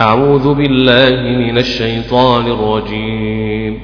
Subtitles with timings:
[0.00, 3.80] أعوذ بالله من الشيطان الرجيم.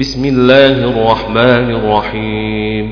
[0.00, 2.90] بسم الله الرحمن الرحيم.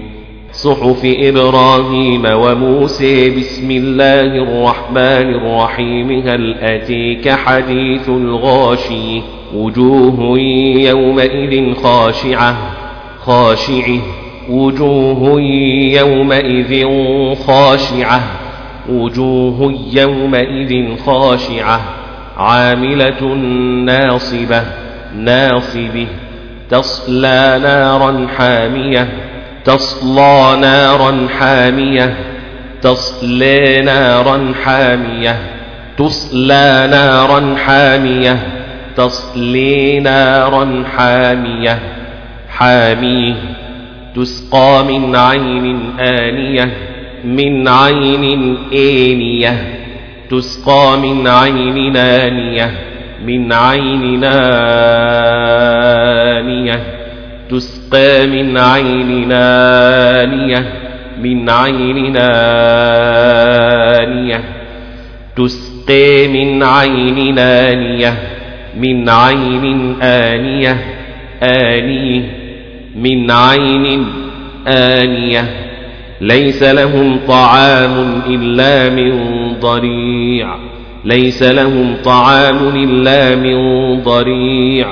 [0.52, 3.30] صحف إبراهيم وموسى.
[3.30, 6.10] بسم الله الرحمن الرحيم.
[6.28, 9.22] هل أتيك حديث الغاشي؟
[9.54, 10.38] وجوه
[10.78, 12.56] يومئذ خاشعة.
[13.20, 14.00] خاشعة.
[14.50, 15.40] وجوه
[16.00, 16.86] يومئذ
[17.46, 18.20] خاشعة.
[18.90, 21.97] وجوه يومئذ خاشعة.
[22.38, 23.34] عاملة
[23.84, 24.62] ناصبة
[25.16, 26.06] ناصبة.
[26.70, 29.08] تصلى نارا حامية
[29.64, 32.14] تصلى نارا حامية.
[32.82, 35.36] تصلى نارا حامية
[35.98, 38.38] تصلى نارا حامية.
[38.96, 41.78] تصلي نارا حامية.
[42.48, 43.34] حاميه
[44.16, 46.70] تسقى من عين آنية
[47.24, 49.77] من عين آنية.
[50.30, 52.70] تسقى من عين آنية
[53.26, 54.38] من عين آنية
[57.50, 60.64] تسقى من عين آنية
[61.22, 62.16] من عين
[63.96, 64.40] آنية
[65.36, 68.14] تسقى من عين آنية
[68.76, 70.76] من عين آنية.
[71.42, 72.22] آنية
[72.96, 74.06] من عين
[74.66, 75.67] آنية.
[76.20, 79.12] ليس لهم طعام إلا من
[79.60, 80.56] ضريع.
[81.04, 83.56] ليس لهم طعام إلا من
[84.00, 84.86] ضريع.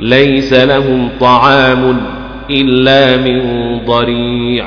[0.00, 2.00] ليس لهم طعام
[2.50, 3.40] إلا من
[3.86, 4.66] ضريع.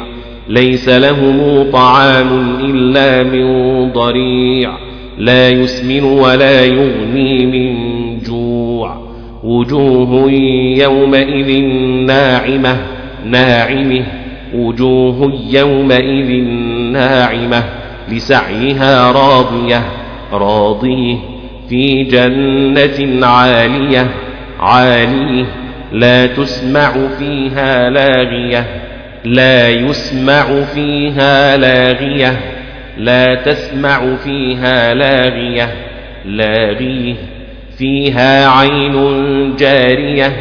[0.49, 3.47] ليس لهم طعام إلا من
[3.91, 4.77] ضريع.
[5.17, 7.75] لا يسمن ولا يغني من
[8.19, 8.97] جوع.
[9.43, 10.31] وجوه
[10.77, 11.61] يومئذ
[12.05, 12.77] ناعمة
[13.25, 14.22] ناعمة.
[14.53, 16.43] وجوه يومئذ
[16.91, 17.63] ناعمة
[18.09, 19.81] لسعيها راضية
[20.31, 21.17] راضيه
[21.69, 24.07] في جنة عالية
[24.59, 25.45] عاليه
[25.91, 28.65] لا تسمع فيها لاغية
[29.25, 32.39] لا يسمع فيها لاغية
[32.97, 35.73] لا تسمع فيها لاغية
[36.25, 37.15] لاغيه
[37.77, 38.95] فيها عين
[39.55, 40.33] جارية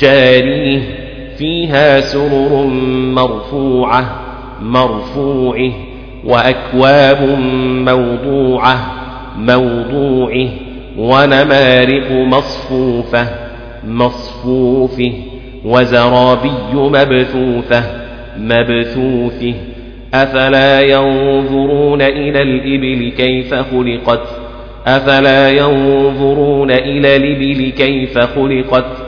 [0.00, 0.97] جاريه
[1.38, 2.66] فيها سرر
[3.14, 4.20] مرفوعة
[4.62, 5.72] مرفوعة
[6.24, 7.38] وأكواب
[7.86, 8.76] موضوعة
[9.38, 10.48] موضوعة
[10.98, 13.26] ونمارق مصفوفة
[13.88, 15.12] مصفوفة
[15.64, 17.82] وزرابي مبثوثة
[18.38, 19.54] مبثوثة.
[20.14, 24.28] أفلا ينظرون إلى الإبل كيف خلقت؟
[24.86, 29.07] أفلا ينظرون إلى الإبل كيف خلقت؟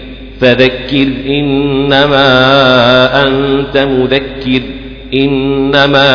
[0.41, 2.27] فذكر إنما
[3.27, 4.61] أنت مذكر
[5.13, 6.07] إنما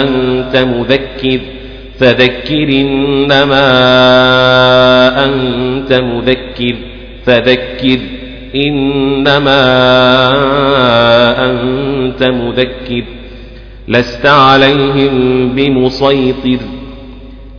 [0.00, 1.40] أنت مذكر
[1.98, 3.64] فذكر إنما
[5.24, 6.74] أنت مذكر
[7.26, 7.98] فذكر
[8.54, 9.62] إنما
[11.50, 13.04] أنت مذكر.
[13.88, 16.58] لست عليهم بمسيطر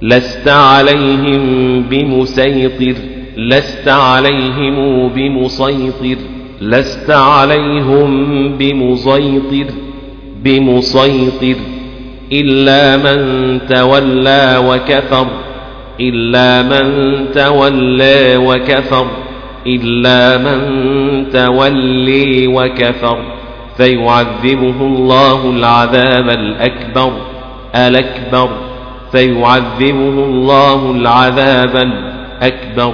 [0.01, 3.16] لست عليهم بمسيطر.
[3.37, 6.17] لست عليهم بمسيطر
[6.61, 9.65] لست عليهم بمسيطر
[10.43, 11.55] بمسيطر
[12.31, 15.27] إلا من تولى وكفر
[15.99, 19.07] إلا من تولى وكفر
[19.67, 20.59] إلا من
[21.29, 23.17] تولي وكفر.
[23.77, 27.11] فيعذبه الله العذاب الأكبر
[27.75, 28.49] الأكبر.
[29.11, 32.93] فيعذبه الله العذاب الأكبر.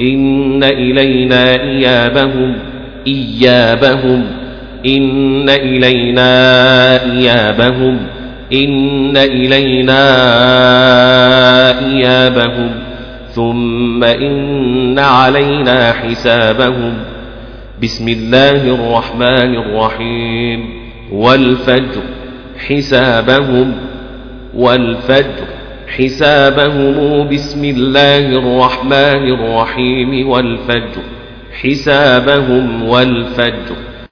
[0.00, 2.58] إن إلينا إيابهم
[3.06, 4.24] إيابهم.
[4.86, 6.32] إن إلينا
[7.12, 7.98] إيابهم
[8.52, 10.02] إن إلينا
[11.86, 12.70] إيابهم.
[13.28, 16.94] ثم إن علينا حسابهم.
[17.82, 20.70] بسم الله الرحمن الرحيم.
[21.12, 22.02] والفجر
[22.68, 23.72] حسابهم.
[24.54, 25.55] والفجر
[25.88, 31.02] حسابهم بسم الله الرحمن الرحيم والفجر.
[31.62, 33.95] حسابهم والفجر.